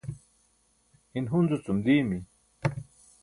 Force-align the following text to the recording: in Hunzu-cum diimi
in 1.17 1.25
Hunzu-cum 1.33 1.77
diimi 1.85 2.19